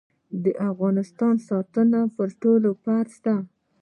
[0.43, 3.37] د افغانستان ساتنه د ټولو فرض دی